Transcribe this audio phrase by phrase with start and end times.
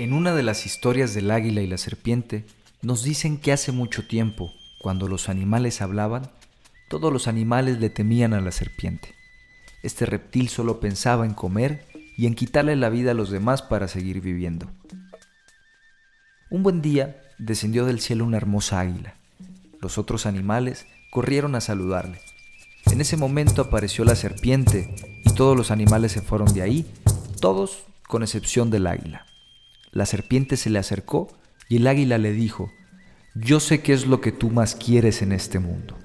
[0.00, 2.46] En una de las historias del águila y la serpiente,
[2.80, 4.50] nos dicen que hace mucho tiempo,
[4.80, 6.30] cuando los animales hablaban,
[6.88, 9.14] todos los animales le temían a la serpiente.
[9.82, 11.84] Este reptil solo pensaba en comer
[12.16, 14.70] y en quitarle la vida a los demás para seguir viviendo.
[16.48, 19.16] Un buen día descendió del cielo una hermosa águila.
[19.82, 22.22] Los otros animales corrieron a saludarle.
[22.86, 24.94] En ese momento apareció la serpiente
[25.26, 26.90] y todos los animales se fueron de ahí,
[27.42, 29.26] todos con excepción del águila.
[29.92, 31.28] La serpiente se le acercó
[31.68, 32.70] y el águila le dijo,
[33.34, 35.98] Yo sé qué es lo que tú más quieres en este mundo.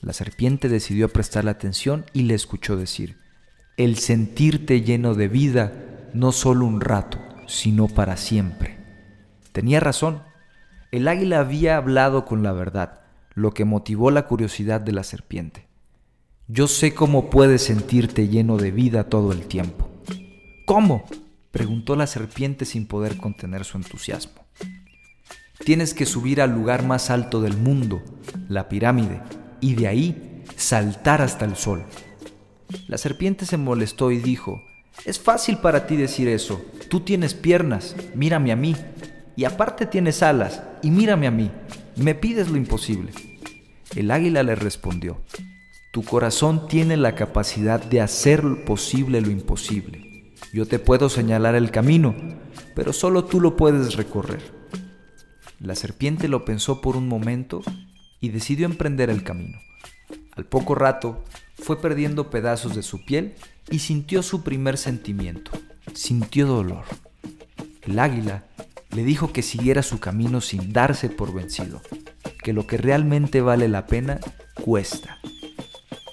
[0.00, 3.16] La serpiente decidió prestarle atención y le escuchó decir,
[3.76, 5.72] El sentirte lleno de vida,
[6.12, 8.78] no solo un rato, sino para siempre.
[9.52, 10.22] Tenía razón.
[10.90, 13.00] El águila había hablado con la verdad,
[13.34, 15.66] lo que motivó la curiosidad de la serpiente.
[16.46, 19.88] Yo sé cómo puedes sentirte lleno de vida todo el tiempo.
[20.66, 21.04] ¿Cómo?
[21.54, 24.44] Preguntó la serpiente sin poder contener su entusiasmo.
[25.64, 28.02] Tienes que subir al lugar más alto del mundo,
[28.48, 29.22] la pirámide,
[29.60, 31.84] y de ahí saltar hasta el sol.
[32.88, 34.60] La serpiente se molestó y dijo,
[35.04, 38.74] es fácil para ti decir eso, tú tienes piernas, mírame a mí,
[39.36, 41.52] y aparte tienes alas, y mírame a mí,
[41.94, 43.12] me pides lo imposible.
[43.94, 45.20] El águila le respondió,
[45.92, 50.03] tu corazón tiene la capacidad de hacer posible lo imposible.
[50.52, 52.14] Yo te puedo señalar el camino,
[52.74, 54.42] pero solo tú lo puedes recorrer.
[55.60, 57.62] La serpiente lo pensó por un momento
[58.20, 59.58] y decidió emprender el camino.
[60.36, 61.24] Al poco rato
[61.56, 63.34] fue perdiendo pedazos de su piel
[63.70, 65.50] y sintió su primer sentimiento.
[65.94, 66.84] Sintió dolor.
[67.82, 68.44] El águila
[68.90, 71.82] le dijo que siguiera su camino sin darse por vencido,
[72.42, 74.20] que lo que realmente vale la pena
[74.54, 75.18] cuesta.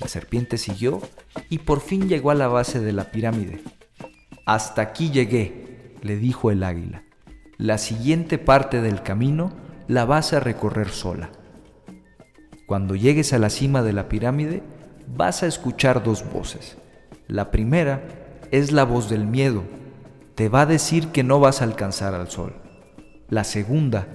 [0.00, 1.00] La serpiente siguió
[1.48, 3.62] y por fin llegó a la base de la pirámide,
[4.44, 7.04] hasta aquí llegué, le dijo el águila.
[7.58, 9.52] La siguiente parte del camino
[9.88, 11.30] la vas a recorrer sola.
[12.66, 14.62] Cuando llegues a la cima de la pirámide,
[15.14, 16.76] vas a escuchar dos voces.
[17.28, 18.02] La primera
[18.50, 19.62] es la voz del miedo.
[20.34, 22.54] Te va a decir que no vas a alcanzar al sol.
[23.28, 24.08] La segunda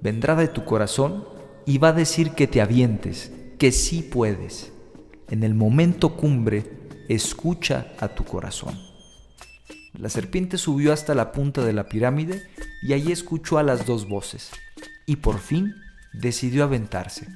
[0.00, 1.24] vendrá de tu corazón
[1.66, 4.72] y va a decir que te avientes, que sí puedes.
[5.28, 6.64] En el momento cumbre,
[7.08, 8.89] escucha a tu corazón.
[10.00, 12.42] La serpiente subió hasta la punta de la pirámide
[12.82, 14.50] y allí escuchó a las dos voces.
[15.04, 15.74] Y por fin
[16.14, 17.28] decidió aventarse.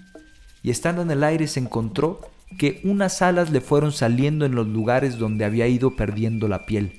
[0.63, 2.23] Y estando en el aire se encontró
[2.59, 6.99] que unas alas le fueron saliendo en los lugares donde había ido perdiendo la piel,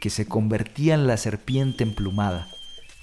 [0.00, 2.48] que se convertía en la serpiente emplumada,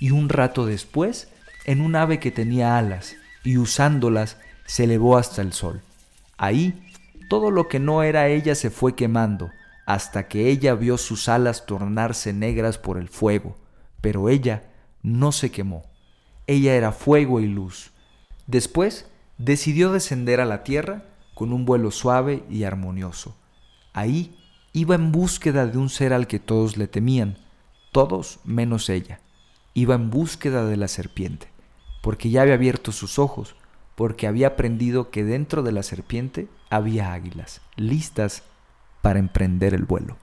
[0.01, 1.29] y un rato después
[1.65, 3.15] en un ave que tenía alas,
[3.45, 4.35] y usándolas
[4.65, 5.81] se elevó hasta el sol.
[6.37, 6.73] Ahí
[7.29, 9.51] todo lo que no era ella se fue quemando,
[9.85, 13.55] hasta que ella vio sus alas tornarse negras por el fuego,
[14.01, 14.63] pero ella
[15.01, 15.83] no se quemó.
[16.47, 17.91] Ella era fuego y luz.
[18.47, 19.07] Después
[19.37, 23.35] decidió descender a la tierra con un vuelo suave y armonioso.
[23.93, 24.37] Ahí
[24.71, 27.37] iba en búsqueda de un ser al que todos le temían,
[27.91, 29.19] todos menos ella.
[29.73, 31.47] Iba en búsqueda de la serpiente,
[32.01, 33.55] porque ya había abierto sus ojos,
[33.95, 38.43] porque había aprendido que dentro de la serpiente había águilas, listas
[39.03, 40.15] para emprender el vuelo.